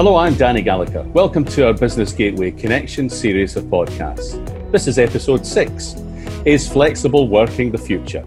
[0.00, 1.02] Hello, I'm Danny Gallagher.
[1.12, 4.32] Welcome to our Business Gateway Connection series of podcasts.
[4.72, 5.94] This is episode six
[6.46, 8.24] Is flexible working the future?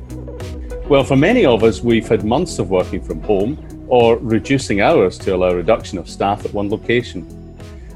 [0.87, 3.57] Well, for many of us, we've had months of working from home
[3.87, 7.25] or reducing hours to allow reduction of staff at one location.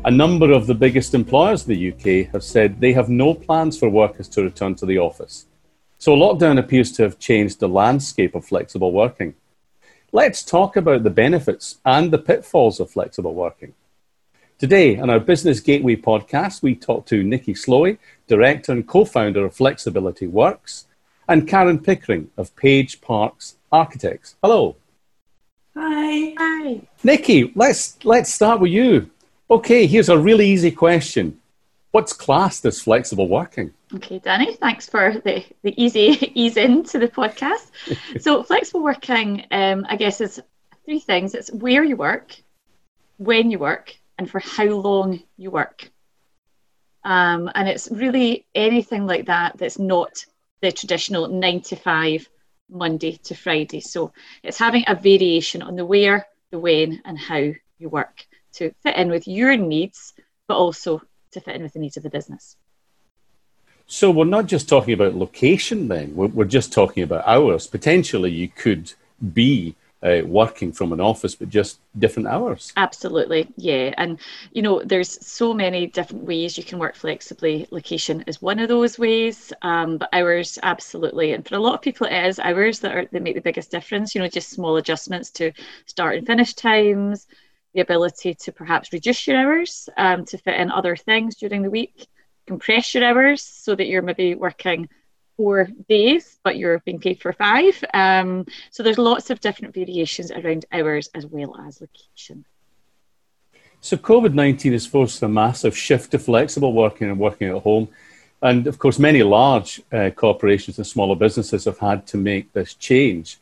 [0.05, 3.77] A number of the biggest employers in the UK have said they have no plans
[3.77, 5.45] for workers to return to the office.
[5.99, 9.35] So, lockdown appears to have changed the landscape of flexible working.
[10.17, 13.75] Let's talk about the benefits and the pitfalls of flexible working.
[14.57, 19.45] Today, on our Business Gateway podcast, we talk to Nikki Slowey, Director and co founder
[19.45, 20.87] of Flexibility Works,
[21.27, 24.35] and Karen Pickering of Page Parks Architects.
[24.41, 24.77] Hello.
[25.75, 26.33] Hi.
[26.39, 26.81] Hi.
[27.03, 29.11] Nikki, let's, let's start with you.
[29.51, 31.39] Okay, here's a really easy question
[31.91, 33.71] What's classed as flexible working?
[33.95, 37.71] Okay, Danny, thanks for the, the easy ease into the podcast.
[38.21, 40.41] so, flexible working, um, I guess, is
[40.83, 42.35] three things it's where you work,
[43.15, 45.89] when you work, and for how long you work.
[47.05, 50.25] Um, and it's really anything like that that's not
[50.61, 52.27] the traditional nine to five,
[52.69, 53.79] Monday to Friday.
[53.79, 54.11] So,
[54.43, 58.97] it's having a variation on the where, the when, and how you work to fit
[58.97, 60.13] in with your needs,
[60.45, 61.01] but also
[61.31, 62.57] to fit in with the needs of the business.
[63.87, 67.67] So we're not just talking about location then, we're, we're just talking about hours.
[67.67, 68.93] Potentially, you could
[69.33, 72.73] be uh, working from an office, but just different hours.
[72.75, 73.93] Absolutely, yeah.
[73.97, 74.19] And
[74.51, 77.65] you know, there's so many different ways you can work flexibly.
[77.71, 81.31] Location is one of those ways, um, but hours, absolutely.
[81.31, 83.71] And for a lot of people, it is hours that are that make the biggest
[83.71, 84.13] difference.
[84.13, 85.53] You know, just small adjustments to
[85.85, 87.25] start and finish times,
[87.73, 91.69] the ability to perhaps reduce your hours um, to fit in other things during the
[91.69, 92.07] week
[92.47, 94.89] compress your hours so that you're maybe working
[95.35, 97.81] four days, but you're being paid for five.
[97.93, 102.45] Um, so there's lots of different variations around hours as well as location.
[103.81, 107.89] So COVID 19 has forced a massive shift to flexible working and working at home.
[108.41, 112.73] And of course, many large uh, corporations and smaller businesses have had to make this
[112.73, 113.37] change.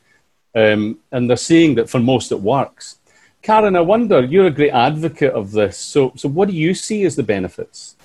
[0.53, 2.99] Um, and they're seeing that for most it works.
[3.41, 5.77] Karen, I wonder, you're a great advocate of this.
[5.77, 7.95] So, so what do you see as the benefits?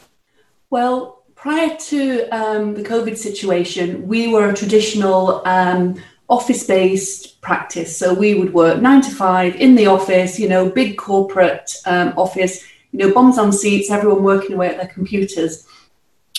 [0.71, 7.97] Well, prior to um, the COVID situation, we were a traditional um, office based practice.
[7.97, 12.15] So we would work nine to five in the office, you know, big corporate um,
[12.17, 15.67] office, you know, bombs on seats, everyone working away at their computers.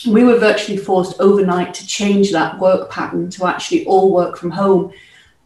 [0.08, 4.52] We were virtually forced overnight to change that work pattern to actually all work from
[4.52, 4.94] home.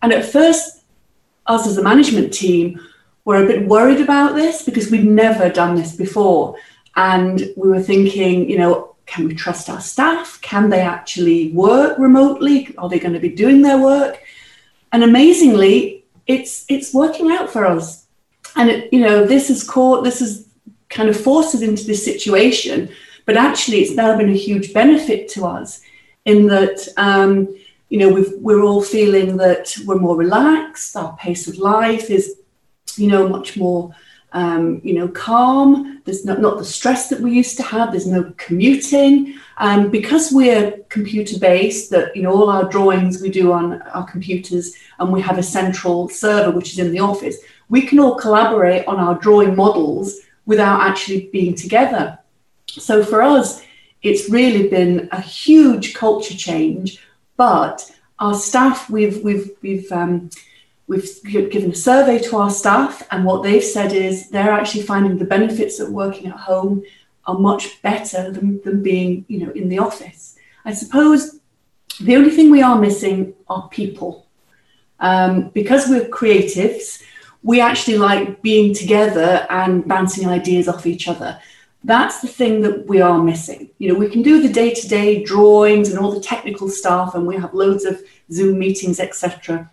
[0.04, 0.84] And at first,
[1.48, 2.80] us as a management team
[3.26, 6.56] were a bit worried about this because we'd never done this before.
[6.96, 10.40] And we were thinking, you know, can we trust our staff?
[10.42, 12.74] Can they actually work remotely?
[12.78, 14.20] Are they going to be doing their work?
[14.92, 18.08] And amazingly, it's it's working out for us.
[18.56, 20.48] And it, you know, this has caught this has
[20.90, 22.90] kind of forced us into this situation.
[23.26, 25.82] But actually, it's now been a huge benefit to us
[26.26, 27.56] in that um,
[27.90, 30.96] you know we we're all feeling that we're more relaxed.
[30.96, 32.40] Our pace of life is
[32.96, 33.96] you know much more
[34.36, 36.02] um, you know, calm.
[36.04, 37.92] There's not, not the stress that we used to have.
[37.92, 39.40] There's no commuting.
[39.58, 44.06] Um, because we're computer based, that, you know, all our drawings we do on our
[44.06, 47.38] computers and we have a central server, which is in the office,
[47.70, 52.20] we can all collaborate on our drawing models without actually being together.
[52.68, 53.64] So for us,
[54.02, 57.00] it's really been a huge culture change,
[57.38, 60.30] but our staff, we've, we've, we've, um,
[60.88, 65.18] We've given a survey to our staff, and what they've said is they're actually finding
[65.18, 66.84] the benefits of working at home
[67.26, 70.36] are much better than, than being, you know, in the office.
[70.64, 71.40] I suppose
[72.00, 74.28] the only thing we are missing are people.
[75.00, 77.02] Um, because we're creatives,
[77.42, 81.40] we actually like being together and bouncing ideas off each other.
[81.84, 83.70] That's the thing that we are missing.
[83.78, 87.36] You know, we can do the day-to-day drawings and all the technical stuff, and we
[87.38, 88.02] have loads of
[88.32, 89.70] Zoom meetings, etc.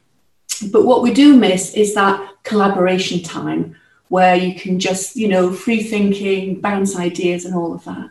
[0.60, 3.76] But what we do miss is that collaboration time
[4.08, 8.10] where you can just, you know, free thinking, bounce ideas, and all of that.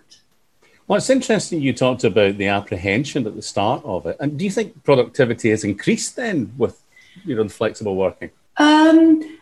[0.88, 4.17] Well, it's interesting you talked about the apprehension at the start of it.
[4.19, 6.83] And do you think productivity has increased then with,
[7.23, 8.31] you know, the flexible working?
[8.57, 9.39] Um,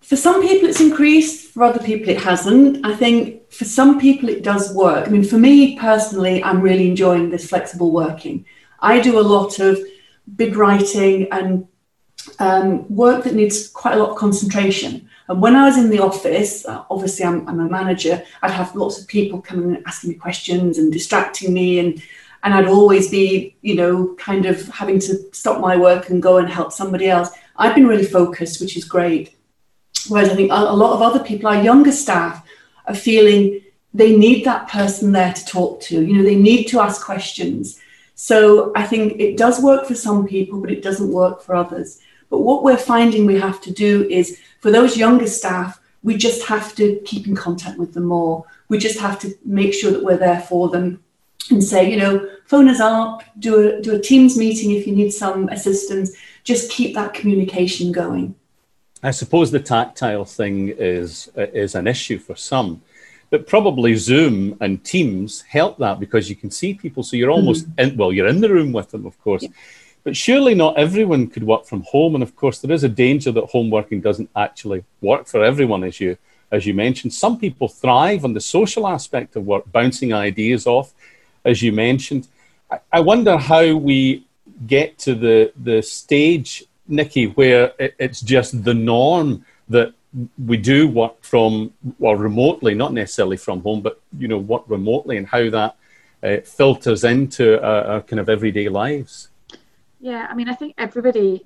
[0.00, 1.52] for some people, it's increased.
[1.52, 2.86] For other people, it hasn't.
[2.86, 5.08] I think for some people, it does work.
[5.08, 8.46] I mean, for me personally, I'm really enjoying this flexible working.
[8.80, 9.78] I do a lot of
[10.36, 11.66] bid writing and
[12.38, 15.08] um, work that needs quite a lot of concentration.
[15.28, 18.74] And when I was in the office, uh, obviously I'm, I'm, a manager, I'd have
[18.74, 22.02] lots of people coming and asking me questions and distracting me and
[22.44, 26.36] and I'd always be, you know, kind of having to stop my work and go
[26.36, 27.30] and help somebody else.
[27.56, 29.34] I've been really focused, which is great.
[30.08, 32.46] Whereas I think a lot of other people, our younger staff,
[32.86, 33.62] are feeling
[33.94, 36.04] they need that person there to talk to.
[36.04, 37.80] You know, they need to ask questions.
[38.24, 42.00] So I think it does work for some people, but it doesn't work for others.
[42.30, 46.42] But what we're finding we have to do is for those younger staff, we just
[46.46, 48.46] have to keep in contact with them more.
[48.70, 51.04] We just have to make sure that we're there for them
[51.50, 54.96] and say, you know, phone us up, do a, do a Teams meeting if you
[54.96, 56.16] need some assistance.
[56.44, 58.34] Just keep that communication going.
[59.02, 62.80] I suppose the tactile thing is is an issue for some,
[63.30, 67.68] but probably Zoom and Teams help that because you can see people, so you're almost
[67.68, 67.80] mm-hmm.
[67.92, 69.42] in, well, you're in the room with them, of course.
[69.42, 69.50] Yeah.
[70.04, 73.32] But surely not everyone could work from home, and of course there is a danger
[73.32, 76.18] that home working doesn't actually work for everyone, as you
[76.52, 77.12] as you mentioned.
[77.12, 80.92] Some people thrive on the social aspect of work, bouncing ideas off,
[81.44, 82.28] as you mentioned.
[82.70, 84.26] I, I wonder how we
[84.66, 89.94] get to the the stage Nikki, where it, it's just the norm that
[90.44, 95.16] we do work from well remotely, not necessarily from home, but you know work remotely,
[95.16, 95.76] and how that
[96.22, 99.28] uh, filters into our, our kind of everyday lives.
[100.00, 101.44] Yeah, I mean, I think everybody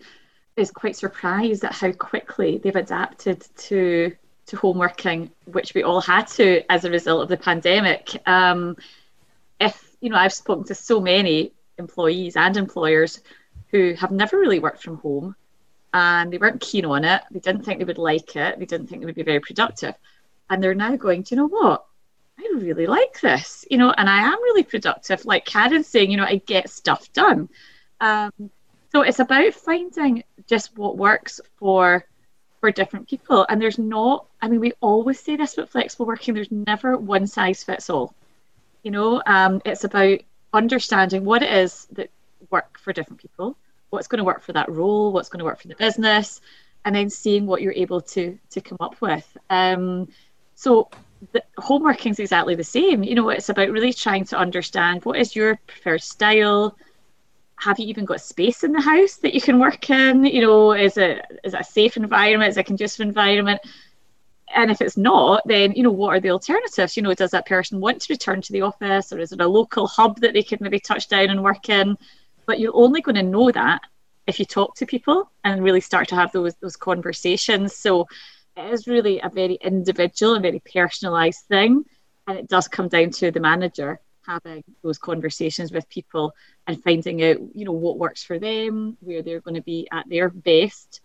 [0.56, 4.12] is quite surprised at how quickly they've adapted to
[4.46, 8.20] to home working, which we all had to as a result of the pandemic.
[8.26, 8.76] Um,
[9.60, 13.20] if you know, I've spoken to so many employees and employers
[13.70, 15.36] who have never really worked from home
[15.92, 17.22] and they weren't keen on it.
[17.30, 18.58] They didn't think they would like it.
[18.58, 19.94] They didn't think they would be very productive.
[20.50, 21.84] And they're now going, do you know what?
[22.38, 25.24] I really like this, you know, and I am really productive.
[25.24, 27.48] Like Karen's saying, you know, I get stuff done.
[28.00, 28.32] Um,
[28.92, 32.04] so it's about finding just what works for
[32.60, 33.46] for different people.
[33.48, 37.26] And there's not, I mean, we always say this with flexible working, there's never one
[37.26, 38.14] size fits all.
[38.82, 40.18] You know, um, it's about
[40.52, 42.10] understanding what it is that
[42.50, 43.56] work for different people,
[43.90, 46.40] what's going to work for that role, what's going to work for the business,
[46.84, 49.36] and then seeing what you're able to to come up with.
[49.50, 50.08] Um,
[50.54, 50.90] so
[51.32, 53.02] the home working is exactly the same.
[53.02, 56.76] You know, it's about really trying to understand what is your preferred style.
[57.56, 60.24] Have you even got space in the house that you can work in?
[60.24, 62.50] You know, is it is it a safe environment?
[62.50, 63.60] Is it a conducive environment?
[64.54, 66.96] and if it's not, then you know what are the alternatives?
[66.96, 69.46] You know, does that person want to return to the office, or is it a
[69.46, 71.96] local hub that they could maybe touch down and work in?
[72.48, 73.82] But you're only going to know that
[74.26, 77.76] if you talk to people and really start to have those those conversations.
[77.76, 78.08] So
[78.56, 81.84] it is really a very individual and very personalized thing.
[82.26, 86.34] And it does come down to the manager having those conversations with people
[86.66, 90.08] and finding out, you know, what works for them, where they're going to be at
[90.08, 91.00] their best,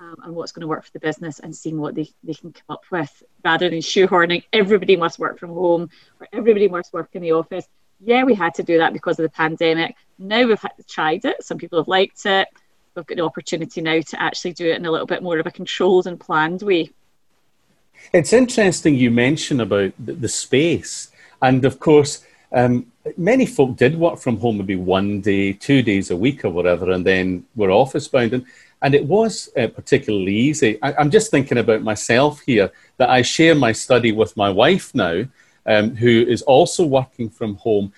[0.00, 2.52] um, and what's going to work for the business, and seeing what they, they can
[2.52, 5.88] come up with, rather than shoehorning everybody must work from home
[6.20, 7.66] or everybody must work in the office
[8.00, 9.96] yeah, we had to do that because of the pandemic.
[10.18, 11.42] Now we've tried it.
[11.44, 12.48] Some people have liked it.
[12.94, 15.46] We've got the opportunity now to actually do it in a little bit more of
[15.46, 16.90] a controlled and planned way.
[18.12, 21.10] It's interesting you mention about the space.
[21.42, 22.86] And of course, um,
[23.16, 26.92] many folk did work from home maybe one day, two days a week or whatever,
[26.92, 28.32] and then were office bound.
[28.32, 28.46] And,
[28.82, 30.78] and it was uh, particularly easy.
[30.82, 34.94] I, I'm just thinking about myself here that I share my study with my wife
[34.94, 35.24] now
[35.66, 37.92] um, who is also working from home.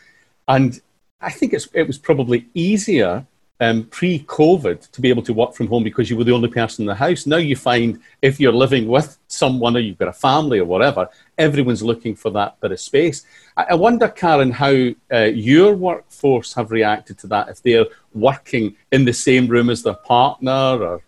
[0.48, 0.80] And
[1.20, 3.26] I think it was probably easier
[3.60, 6.50] um, pre COVID to be able to work from home because you were the only
[6.50, 7.26] person in the house.
[7.26, 11.08] Now you find if you're living with someone or you've got a family or whatever,
[11.38, 13.25] everyone's looking for that bit of space.
[13.56, 18.76] I, I wonder, Karen, how uh, your workforce have reacted to that if they're working
[18.92, 21.02] in the same room as their partner or,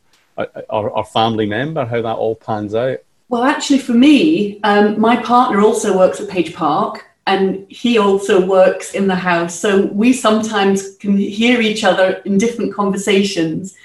[0.71, 2.99] or, or family member, how that all pans out.
[3.31, 8.45] Well, actually, for me, um, my partner also works at Page Park and he also
[8.45, 9.55] works in the house.
[9.55, 13.77] So we sometimes can hear each other in different conversations.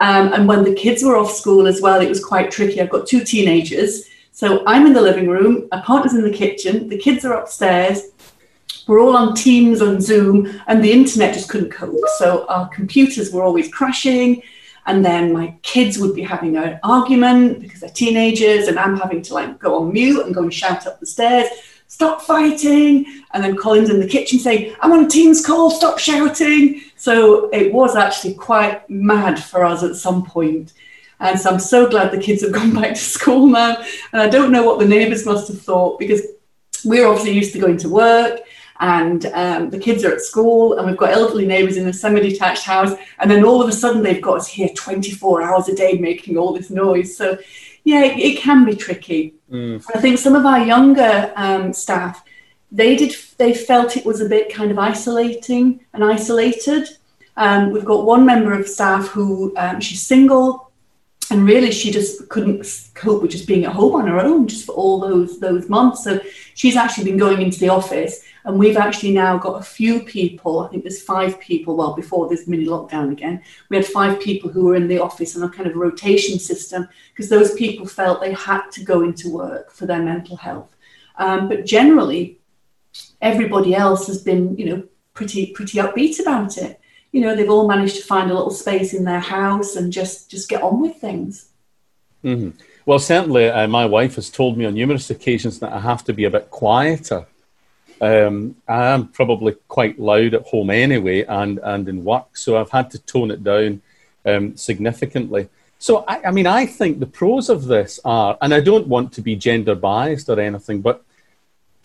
[0.00, 2.80] Um, and when the kids were off school as well, it was quite tricky.
[2.80, 4.08] I've got two teenagers.
[4.32, 8.02] So I'm in the living room, my partner's in the kitchen, the kids are upstairs.
[8.86, 11.96] We're all on Teams on Zoom, and the internet just couldn't cope.
[12.18, 14.42] So our computers were always crashing
[14.86, 19.22] and then my kids would be having an argument because they're teenagers and i'm having
[19.22, 21.48] to like go on mute and go and shout up the stairs
[21.88, 23.06] stop fighting.
[23.32, 26.82] And then colin's in the kitchen saying i'm on a Teams call stop shouting.
[26.96, 30.72] So it was actually quite mad for us at some point.
[31.20, 34.28] And so i'm so glad the kids have gone back to school now and i
[34.28, 36.22] don't know what the neighbours must have thought because
[36.84, 38.40] we're obviously used to going to work
[38.80, 42.64] and um, the kids are at school and we've got elderly neighbours in a semi-detached
[42.64, 45.94] house and then all of a sudden they've got us here 24 hours a day
[45.98, 47.16] making all this noise.
[47.16, 47.38] So
[47.84, 49.34] yeah it, it can be tricky.
[49.50, 49.80] Mm.
[49.94, 52.24] i think some of our younger um, staff
[52.72, 56.88] they did they felt it was a bit kind of isolating and isolated.
[57.36, 60.70] Um, we've got one member of staff who um, she's single
[61.30, 64.64] and really she just couldn't cope with just being at home on her own just
[64.64, 66.02] for all those those months.
[66.02, 66.20] So
[66.54, 70.60] she's actually been going into the office and we've actually now got a few people
[70.60, 74.48] i think there's five people well before this mini lockdown again we had five people
[74.48, 78.20] who were in the office on a kind of rotation system because those people felt
[78.20, 80.76] they had to go into work for their mental health.
[81.16, 82.38] Um, but generally
[83.20, 84.84] everybody else has been you know
[85.14, 86.80] pretty pretty upbeat about it.
[87.12, 90.30] You know they've all managed to find a little space in their house and just
[90.30, 91.50] just get on with things.
[92.24, 92.58] Mm-hmm.
[92.86, 96.12] well certainly uh, my wife has told me on numerous occasions that i have to
[96.12, 97.24] be a bit quieter
[98.00, 102.70] um, i am probably quite loud at home anyway and and in work so i've
[102.70, 103.80] had to tone it down
[104.24, 105.48] um, significantly
[105.78, 109.12] so I, I mean i think the pros of this are and i don't want
[109.14, 111.02] to be gender biased or anything but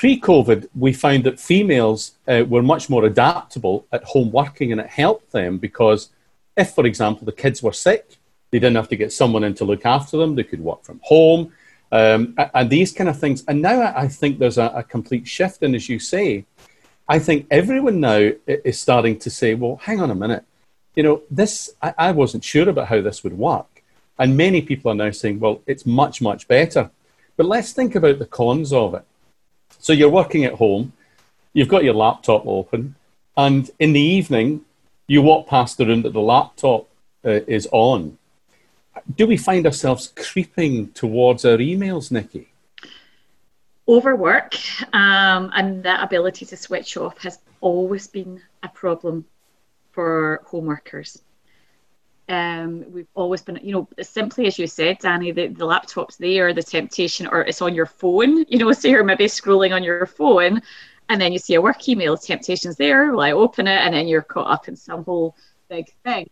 [0.01, 4.87] Pre-COVID, we found that females uh, were much more adaptable at home working, and it
[4.87, 6.09] helped them because
[6.57, 8.17] if, for example, the kids were sick,
[8.49, 10.33] they didn't have to get someone in to look after them.
[10.33, 11.53] They could work from home,
[11.91, 13.43] um, and these kind of things.
[13.47, 16.45] And now I think there's a, a complete shift, and as you say,
[17.07, 20.45] I think everyone now is starting to say, "Well, hang on a minute,
[20.95, 23.83] you know, this I, I wasn't sure about how this would work,"
[24.17, 26.89] and many people are now saying, "Well, it's much, much better."
[27.37, 29.05] But let's think about the cons of it.
[29.79, 30.93] So you're working at home,
[31.53, 32.95] you've got your laptop open,
[33.35, 34.61] and in the evening,
[35.07, 36.87] you walk past the room that the laptop
[37.25, 38.17] uh, is on.
[39.15, 42.51] Do we find ourselves creeping towards our emails, Nikki?
[43.87, 44.55] Overwork
[44.93, 49.25] um, and that ability to switch off has always been a problem
[49.91, 51.21] for home workers.
[52.29, 56.53] Um, we've always been, you know, simply as you said, Danny, the, the laptop's there,
[56.53, 60.05] the temptation, or it's on your phone, you know, so you're maybe scrolling on your
[60.05, 60.61] phone
[61.09, 64.07] and then you see a work email, temptation's there, well, I open it and then
[64.07, 65.35] you're caught up in some whole
[65.67, 66.29] big thing.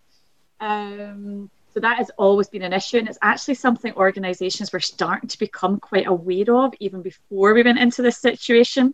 [0.61, 1.49] Um,
[1.79, 5.39] so that has always been an issue, and it's actually something organisations were starting to
[5.39, 8.93] become quite aware of even before we went into this situation.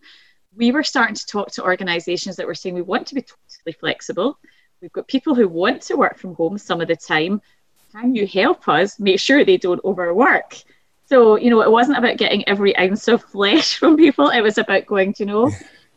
[0.56, 3.74] We were starting to talk to organisations that were saying we want to be totally
[3.80, 4.38] flexible
[4.82, 7.42] We've got people who want to work from home some of the time.
[7.92, 10.56] Can you help us make sure they don't overwork?
[11.08, 14.30] So, you know, it wasn't about getting every ounce of flesh from people.
[14.30, 15.50] It was about going, you know,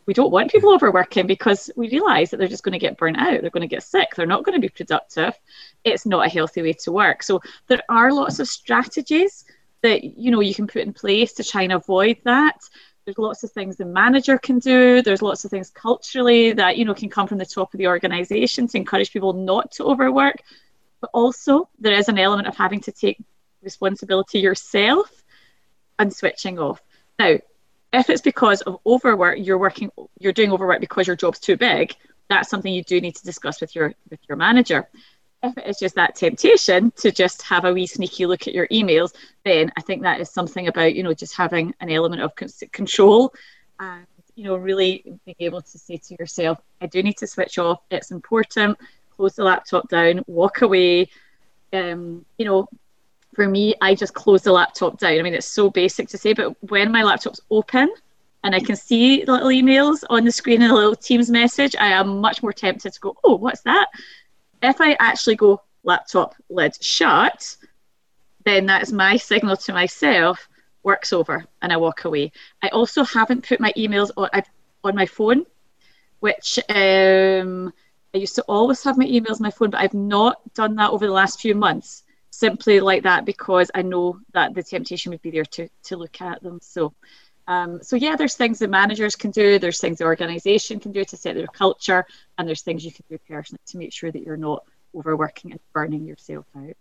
[0.09, 3.19] we don't want people overworking because we realise that they're just going to get burnt
[3.19, 3.41] out.
[3.41, 4.15] They're going to get sick.
[4.15, 5.35] They're not going to be productive.
[5.83, 7.21] It's not a healthy way to work.
[7.21, 9.45] So there are lots of strategies
[9.83, 12.57] that, you know, you can put in place to try and avoid that
[13.05, 16.85] there's lots of things the manager can do there's lots of things culturally that you
[16.85, 20.35] know can come from the top of the organization to encourage people not to overwork
[21.01, 23.17] but also there is an element of having to take
[23.63, 25.23] responsibility yourself
[25.97, 26.83] and switching off
[27.17, 27.35] now
[27.93, 31.95] if it's because of overwork you're working you're doing overwork because your job's too big
[32.29, 34.87] that's something you do need to discuss with your with your manager
[35.41, 38.67] if it is just that temptation to just have a wee sneaky look at your
[38.67, 39.13] emails,
[39.45, 42.35] then I think that is something about, you know, just having an element of
[42.71, 43.33] control
[43.79, 44.05] and,
[44.35, 47.81] you know, really being able to say to yourself, I do need to switch off.
[47.89, 48.77] It's important.
[49.15, 51.09] Close the laptop down, walk away.
[51.71, 52.67] Um, you know,
[53.39, 55.17] for me, I just close the laptop down.
[55.17, 57.89] I mean, it's so basic to say, but when my laptop's open,
[58.43, 61.73] and I can see the little emails on the screen and a little Teams message,
[61.79, 63.87] I am much more tempted to go, oh, what's that?
[64.61, 67.55] if I actually go laptop lid shut,
[68.43, 70.49] then that's my signal to myself
[70.83, 72.33] works over and I walk away.
[72.61, 74.27] I also haven't put my emails on,
[74.83, 75.45] on my phone,
[76.19, 77.71] which um,
[78.13, 80.89] I used to always have my emails on my phone, but I've not done that
[80.89, 82.03] over the last few months
[82.39, 86.21] simply like that because I know that the temptation would be there to, to look
[86.21, 86.59] at them.
[86.61, 86.93] So
[87.47, 91.03] um, so yeah, there's things that managers can do, there's things the organisation can do
[91.03, 92.05] to set their culture,
[92.37, 94.63] and there's things you can do personally to make sure that you're not
[94.95, 96.77] overworking and burning yourself out.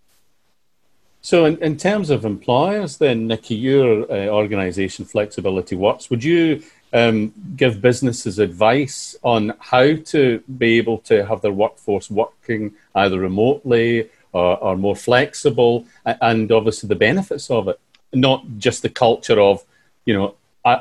[1.23, 6.63] So, in, in terms of employers, then, Nikki, your uh, organisation, Flexibility Works, would you
[6.93, 13.19] um, give businesses advice on how to be able to have their workforce working either
[13.19, 17.81] remotely or, or more flexible, and obviously the benefits of it,
[18.13, 19.65] not just the culture of,
[20.05, 20.35] you know,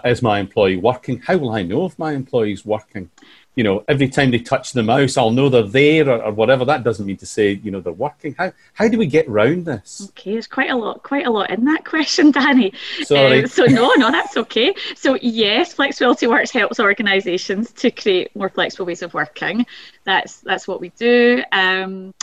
[0.05, 1.19] is my employee working?
[1.19, 3.09] How will I know if my employee's working?
[3.55, 6.63] You know, every time they touch the mouse, I'll know they're there or, or whatever.
[6.63, 8.35] That doesn't mean to say, you know, they're working.
[8.37, 10.09] How how do we get round this?
[10.09, 12.71] Okay, there's quite a lot, quite a lot in that question, Danny.
[13.01, 13.43] Sorry.
[13.43, 14.75] Um, so no, no, that's okay.
[14.95, 19.65] So yes, Flexibility Works helps organisations to create more flexible ways of working.
[20.03, 21.43] That's that's what we do.
[21.51, 22.13] Um,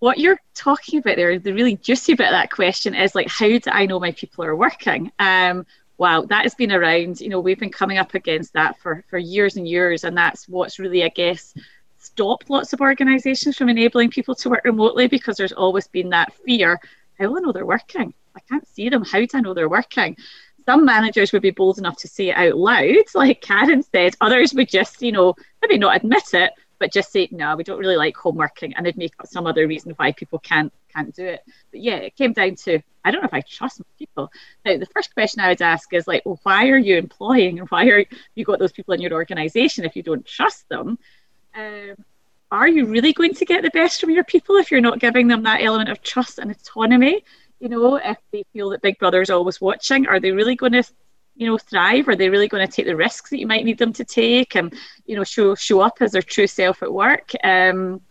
[0.00, 3.46] what you're talking about there, the really juicy bit of that question is like, how
[3.46, 5.12] do I know my people are working?
[5.18, 5.66] Um,
[5.98, 7.20] wow, that has been around.
[7.20, 10.48] You know, we've been coming up against that for, for years and years, and that's
[10.48, 11.54] what's really, I guess,
[11.98, 16.32] stopped lots of organisations from enabling people to work remotely because there's always been that
[16.46, 16.80] fear.
[17.18, 18.14] how will I know they're working?
[18.34, 19.04] I can't see them.
[19.04, 20.16] How do I know they're working?
[20.64, 24.16] Some managers would be bold enough to say it out loud, like Karen said.
[24.22, 27.78] Others would just, you know, maybe not admit it, but just say, no, we don't
[27.78, 31.24] really like homeworking, and they'd make up some other reason why people can't can't do
[31.24, 31.42] it.
[31.70, 34.32] But yeah, it came down to I don't know if I trust people.
[34.64, 37.68] Now, the first question I would ask is like, well, why are you employing and
[37.68, 40.98] why are you got those people in your organization if you don't trust them?
[41.54, 41.94] Um,
[42.50, 45.28] are you really going to get the best from your people if you're not giving
[45.28, 47.24] them that element of trust and autonomy?
[47.60, 50.72] You know, if they feel that Big Brother is always watching, are they really going
[50.72, 50.82] to,
[51.40, 52.06] you know, thrive?
[52.06, 54.56] Are they really going to take the risks that you might need them to take
[54.56, 54.74] and,
[55.06, 57.32] you know, show show up as their true self at work?
[57.42, 58.02] Um,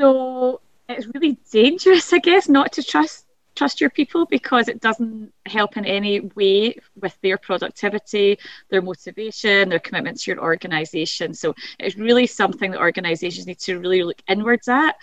[0.00, 3.26] so it's really dangerous, I guess, not to trust
[3.56, 8.38] trust your people because it doesn't help in any way with their productivity,
[8.70, 11.34] their motivation, their commitment to your organization.
[11.34, 14.94] So it's really something that organizations need to really look inwards at,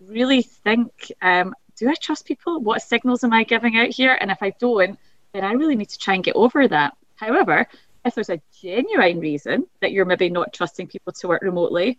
[0.00, 2.60] really think um, do I trust people?
[2.60, 4.18] What signals am I giving out here?
[4.20, 4.98] And if I don't,
[5.32, 6.96] then I really need to try and get over that.
[7.16, 7.66] However,
[8.04, 11.98] if there's a genuine reason that you're maybe not trusting people to work remotely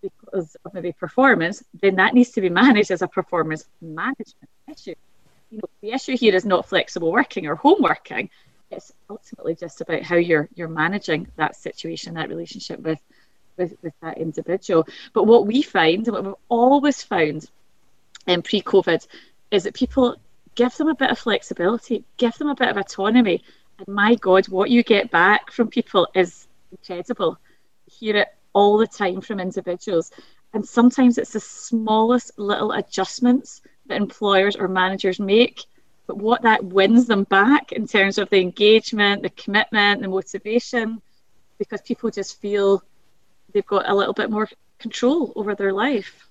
[0.00, 4.94] because of maybe performance, then that needs to be managed as a performance management issue
[5.52, 8.30] you know, the issue here is not flexible working or home working.
[8.70, 12.98] It's ultimately just about how you're you're managing that situation, that relationship with
[13.58, 14.88] with, with that individual.
[15.12, 17.50] But what we find, and what we've always found
[18.26, 19.06] in pre-COVID,
[19.50, 20.16] is that people
[20.54, 23.42] give them a bit of flexibility, give them a bit of autonomy,
[23.78, 27.38] and my God, what you get back from people is incredible.
[27.86, 30.12] You hear it all the time from individuals,
[30.52, 35.64] and sometimes it's the smallest little adjustments that employers or managers make,
[36.06, 41.00] but what that wins them back in terms of the engagement, the commitment, the motivation,
[41.58, 42.82] because people just feel
[43.52, 46.28] they've got a little bit more control over their life.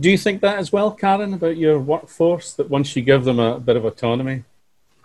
[0.00, 3.38] Do you think that as well, Karen, about your workforce, that once you give them
[3.38, 4.44] a bit of autonomy?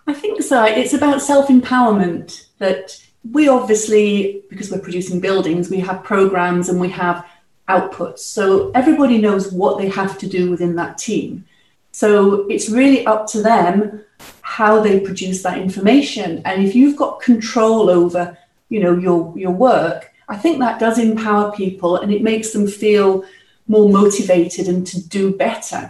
[0.05, 0.63] I think so.
[0.63, 6.79] It's about self empowerment that we obviously, because we're producing buildings, we have programs and
[6.79, 7.25] we have
[7.67, 8.19] outputs.
[8.19, 11.45] So everybody knows what they have to do within that team.
[11.91, 14.03] So it's really up to them
[14.41, 16.41] how they produce that information.
[16.45, 18.37] And if you've got control over,
[18.69, 22.67] you know, your your work, I think that does empower people and it makes them
[22.67, 23.25] feel
[23.67, 25.89] more motivated and to do better.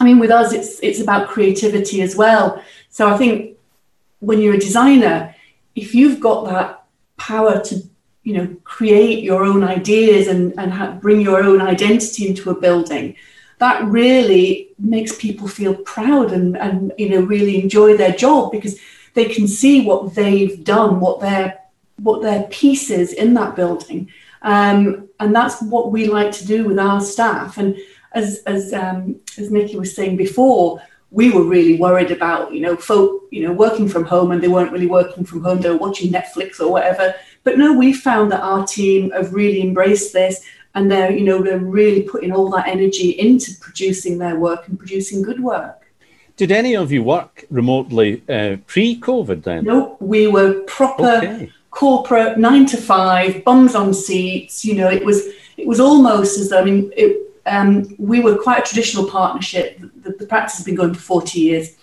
[0.00, 2.62] I mean, with us, it's it's about creativity as well.
[2.90, 3.56] So I think
[4.20, 5.34] when you're a designer,
[5.74, 6.84] if you've got that
[7.16, 7.82] power to
[8.22, 13.16] you know create your own ideas and and bring your own identity into a building
[13.58, 18.78] that really makes people feel proud and and you know really enjoy their job because
[19.14, 21.58] they can see what they've done what their
[22.02, 24.08] what their piece is in that building
[24.42, 27.76] um, and that's what we like to do with our staff and
[28.12, 32.76] as as um, as Nikki was saying before we were really worried about you know
[32.76, 35.76] folk you know working from home and they weren't really working from home they were
[35.76, 37.14] watching netflix or whatever
[37.48, 41.42] but no, we found that our team have really embraced this and they're, you know,
[41.42, 45.90] they're really putting all that energy into producing their work and producing good work.
[46.36, 49.64] Did any of you work remotely uh, pre-COVID then?
[49.64, 51.52] No, we were proper okay.
[51.70, 54.64] Corporate, nine to five, bums on seats.
[54.64, 55.26] You know, it was
[55.56, 59.80] it was almost as though I mean, it, um, we were quite a traditional partnership.
[60.02, 61.76] The, the, practice has been going for forty years.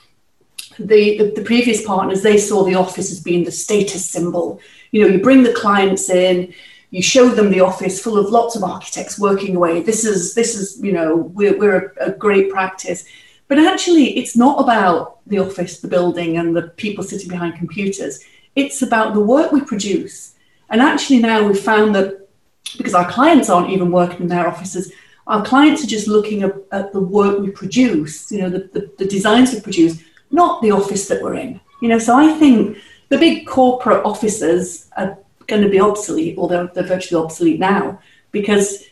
[0.78, 4.60] The, the, the previous partners they saw the office as being the status symbol
[4.95, 6.54] you know, you bring the clients in,
[6.89, 9.82] you show them the office full of lots of architects working away.
[9.82, 13.04] This is this is you know we're we're a, a great practice,
[13.50, 18.24] but actually it's not about the office, the building, and the people sitting behind computers.
[18.56, 20.36] It's about the work we produce.
[20.70, 22.28] And actually now we've found that
[22.78, 24.91] because our clients aren't even working in their offices,
[25.28, 28.91] our clients are just looking at, at the work we produce, you know, the, the,
[28.98, 31.60] the designs we produce, not the office that we're in.
[31.82, 32.78] You know, so I think
[33.10, 38.00] the big corporate offices are going to be obsolete, or they're, they're virtually obsolete now,
[38.32, 38.84] because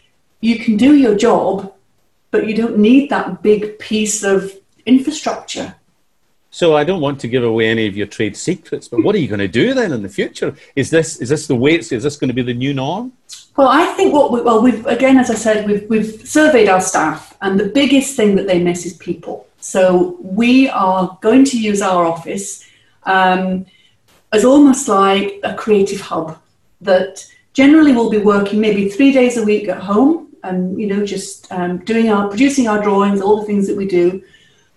[0.41, 1.73] you can do your job,
[2.31, 4.51] but you don't need that big piece of
[4.85, 5.75] infrastructure.
[6.53, 9.17] So I don't want to give away any of your trade secrets, but what are
[9.17, 10.55] you going to do then in the future?
[10.75, 11.77] Is this is this the way?
[11.79, 13.11] Is this going to be the new norm?
[13.57, 16.79] Well, I think what we, well we've again, as I said, we've we've surveyed our
[16.79, 19.47] staff, and the biggest thing that they miss is people.
[19.61, 22.63] So we are going to use our office.
[23.03, 23.65] Um,
[24.31, 26.39] as almost like a creative hub
[26.81, 31.05] that generally will be working maybe three days a week at home and you know
[31.05, 34.21] just um, doing our producing our drawings all the things that we do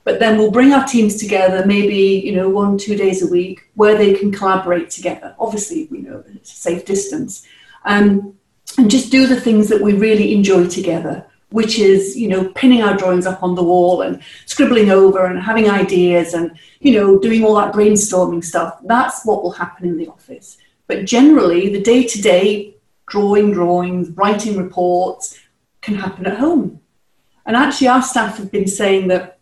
[0.07, 3.69] but then we'll bring our teams together maybe you know one two days a week
[3.75, 7.47] where they can collaborate together obviously you know it's a safe distance
[7.85, 8.35] um,
[8.79, 12.83] and just do the things that we really enjoy together which is, you know, pinning
[12.83, 17.19] our drawings up on the wall and scribbling over and having ideas and, you know,
[17.19, 18.79] doing all that brainstorming stuff.
[18.85, 20.59] That's what will happen in the office.
[20.87, 25.39] But generally, the day to day drawing drawings, writing reports
[25.81, 26.81] can happen at home.
[27.45, 29.36] And actually, our staff have been saying that,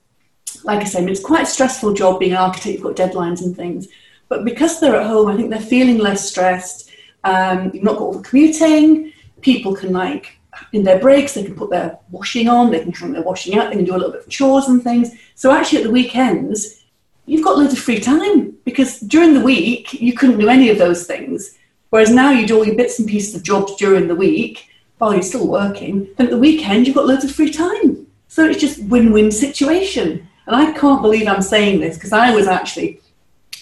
[0.64, 3.55] like I said, it's quite a stressful job being an architect, you've got deadlines and
[3.55, 3.88] things.
[4.29, 6.90] But because they're at home, I think they're feeling less stressed.
[7.22, 9.12] Um, you've not got all the commuting.
[9.40, 10.38] People can like
[10.72, 13.70] in their breaks, they can put their washing on, they can hang their washing out,
[13.70, 15.11] they can do a little bit of chores and things.
[15.35, 16.85] So actually, at the weekends,
[17.27, 20.79] you've got loads of free time because during the week you couldn't do any of
[20.79, 21.59] those things.
[21.90, 25.12] Whereas now you do all your bits and pieces of jobs during the week while
[25.12, 26.09] you're still working.
[26.16, 28.07] Then at the weekend you've got loads of free time.
[28.29, 30.29] So it's just win-win situation.
[30.47, 33.01] And I can't believe I'm saying this because I was actually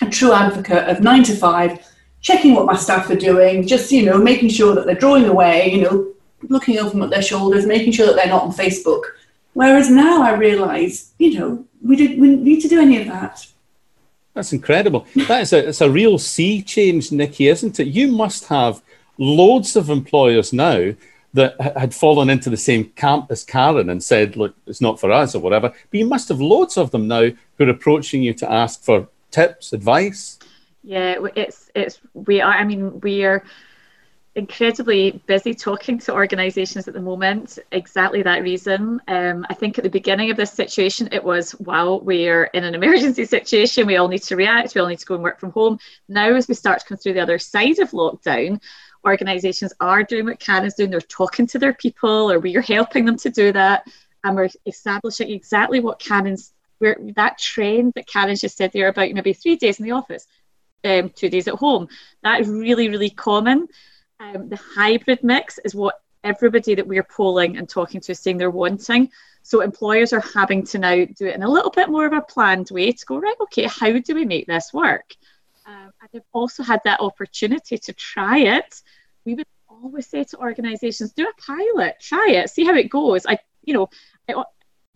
[0.00, 1.86] a true advocate of nine to five,
[2.20, 5.72] checking what my staff are doing, just you know making sure that they're drawing away,
[5.72, 6.12] you know
[6.48, 9.02] looking over them at their shoulders, making sure that they're not on Facebook.
[9.54, 13.46] Whereas now I realise, you know, we, did, we need to do any of that.
[14.34, 15.06] That's incredible.
[15.28, 17.88] That is a, it's a real sea change, Nikki, isn't it?
[17.88, 18.82] You must have
[19.18, 20.94] loads of employers now
[21.34, 25.10] that had fallen into the same camp as Karen and said, look, it's not for
[25.10, 25.70] us or whatever.
[25.70, 29.08] But you must have loads of them now who are approaching you to ask for
[29.30, 30.38] tips, advice.
[30.84, 33.42] Yeah, it's, it's, we are, I mean, we are,
[34.34, 37.58] incredibly busy talking to organisations at the moment.
[37.70, 39.00] Exactly that reason.
[39.08, 42.74] Um, I think at the beginning of this situation, it was wow, we're in an
[42.82, 43.86] emergency situation.
[43.86, 44.74] We all need to react.
[44.74, 45.78] We all need to go and work from home.
[46.08, 48.60] Now, as we start to come through the other side of lockdown,
[49.04, 50.90] organisations are doing what Karen's doing.
[50.90, 53.86] They're talking to their people, or we are helping them to do that,
[54.24, 56.52] and we're establishing exactly what Karen's.
[56.78, 60.26] Where that trend that Karen just said there about maybe three days in the office,
[60.82, 61.86] um, two days at home,
[62.24, 63.68] that is really, really common.
[64.18, 68.38] Um, the hybrid mix is what everybody that we're polling and talking to is saying
[68.38, 69.10] they're wanting.
[69.44, 72.20] So employers are having to now do it in a little bit more of a
[72.20, 75.14] planned way to go, right, okay, how do we make this work?
[75.66, 78.82] Um, and they've also had that opportunity to try it.
[79.24, 83.26] We would always say to organizations, do a pilot, try it, see how it goes.
[83.26, 83.88] I, you know,
[84.28, 84.36] it,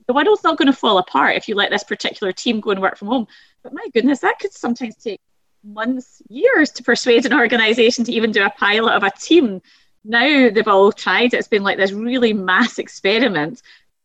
[0.07, 2.81] the world's not going to fall apart if you let this particular team go and
[2.81, 3.27] work from home.
[3.63, 5.21] But my goodness, that could sometimes take
[5.65, 9.61] months, years to persuade an organization to even do a pilot of a team.
[10.05, 11.35] Now they've all tried.
[11.35, 13.63] It's been like this really mass experiment.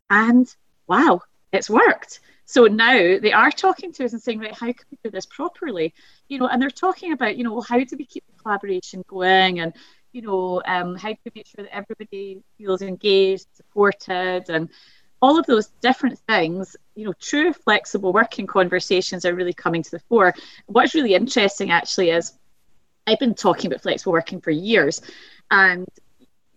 [0.10, 0.54] And
[0.88, 1.22] wow,
[1.52, 2.20] it's worked.
[2.52, 5.26] So now they are talking to us and saying, right, how can we do this
[5.26, 5.94] properly?
[6.28, 9.62] You know, and they're talking about, you know, how do we keep the collaboration going
[9.62, 9.74] and,
[10.12, 14.68] you know, um, how do we make sure that everybody feels engaged, supported, and
[15.22, 19.92] all of those different things, you know, true flexible working conversations are really coming to
[19.92, 20.34] the fore.
[20.66, 22.34] What's really interesting actually is
[23.08, 25.02] I've been talking about flexible working for years,
[25.52, 25.88] and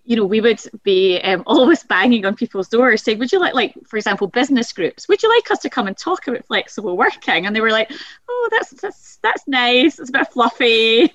[0.04, 3.54] you know, we would be um, always banging on people's doors saying, "Would you like,
[3.54, 5.08] like, for example, business groups?
[5.08, 7.90] Would you like us to come and talk about flexible working?" And they were like,
[8.28, 9.98] "Oh, that's that's that's nice.
[9.98, 11.12] It's a bit fluffy,"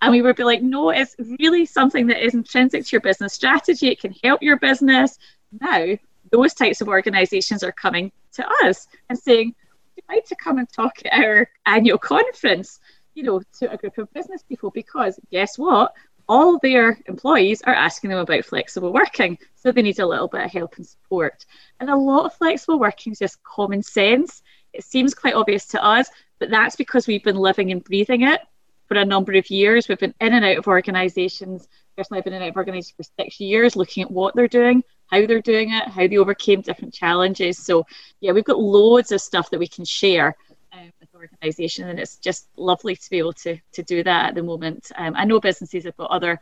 [0.00, 3.32] and we would be like, "No, it's really something that is intrinsic to your business
[3.32, 3.88] strategy.
[3.88, 5.18] It can help your business."
[5.60, 5.96] Now,
[6.32, 9.54] those types of organisations are coming to us and saying,
[9.96, 12.80] Would you like to come and talk at our annual conference,
[13.14, 14.70] you know, to a group of business people?
[14.70, 15.92] Because guess what?
[16.32, 19.36] All their employees are asking them about flexible working.
[19.54, 21.44] So they need a little bit of help and support.
[21.78, 24.42] And a lot of flexible working is just common sense.
[24.72, 28.40] It seems quite obvious to us, but that's because we've been living and breathing it
[28.86, 29.88] for a number of years.
[29.88, 31.68] We've been in and out of organisations.
[31.98, 34.48] Personally, I've been in and out of organisations for six years, looking at what they're
[34.48, 37.58] doing, how they're doing it, how they overcame different challenges.
[37.58, 37.84] So,
[38.22, 40.34] yeah, we've got loads of stuff that we can share
[40.82, 44.34] um, with organisation, and it's just lovely to be able to to do that at
[44.34, 44.90] the moment.
[44.96, 46.38] Um, I know businesses have got other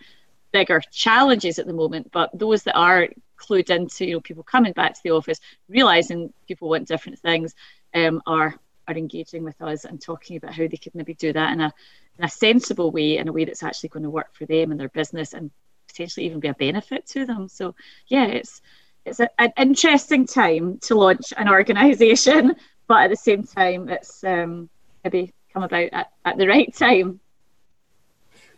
[0.52, 4.72] bigger challenges at the moment, but those that are clued into you know people coming
[4.72, 7.54] back to the office, realizing people want different things,
[7.94, 8.54] um, are
[8.88, 11.72] are engaging with us and talking about how they could maybe do that in a
[12.18, 14.80] in a sensible way, in a way that's actually going to work for them and
[14.80, 15.50] their business and
[15.88, 17.48] potentially even be a benefit to them.
[17.48, 17.74] So
[18.08, 18.60] yeah, it's
[19.04, 22.56] it's a, an interesting time to launch an organisation,
[22.90, 24.68] but at the same time, it's um,
[25.04, 27.20] maybe come about at, at the right time.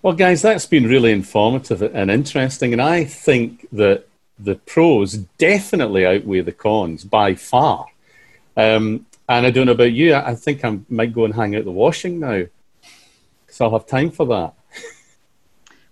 [0.01, 4.07] Well, guys, that's been really informative and interesting, and I think that
[4.39, 7.89] the pros definitely outweigh the cons by far.
[8.57, 11.67] Um, and I don't know about you, I think I might go and hang out
[11.67, 12.47] the washing now,
[13.45, 14.55] because I'll have time for that.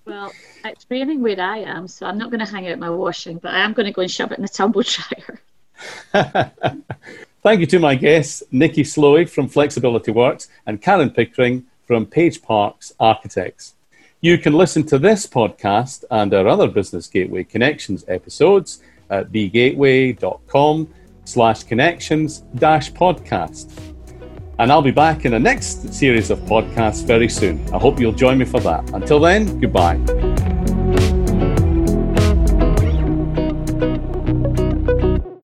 [0.06, 0.32] Well,
[0.64, 3.52] it's raining where I am, so I'm not going to hang out my washing, but
[3.52, 5.42] I am going to go and shove it in the tumble dryer.
[7.42, 12.42] Thank you to my guests, Nikki Slowey from Flexibility Works and Karen Pickering from Page
[12.42, 13.74] Parks Architects.
[14.20, 20.88] You can listen to this podcast and our other Business Gateway Connections episodes at bgateway.com
[21.24, 23.72] slash connections dash podcast.
[24.58, 27.66] And I'll be back in the next series of podcasts very soon.
[27.72, 28.90] I hope you'll join me for that.
[28.90, 30.69] Until then, goodbye.